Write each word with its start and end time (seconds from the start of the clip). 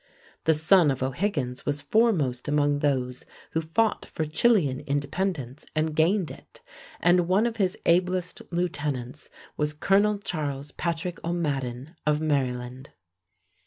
The 0.45 0.55
son 0.55 0.89
of 0.89 1.03
O'Higgins 1.03 1.63
was 1.63 1.83
foremost 1.83 2.47
among 2.47 2.79
those 2.79 3.23
who 3.51 3.61
fought 3.61 4.03
for 4.03 4.25
Chilean 4.25 4.79
independence 4.79 5.63
and 5.75 5.95
gained 5.95 6.31
it, 6.31 6.61
and 7.01 7.27
one 7.27 7.45
of 7.45 7.57
his 7.57 7.77
ablest 7.85 8.41
lieutenants 8.49 9.29
was 9.57 9.75
Colonel 9.75 10.17
Charles 10.17 10.71
Patrick 10.71 11.23
O'Madden 11.23 11.95
of 12.07 12.19
Maryland. 12.19 12.89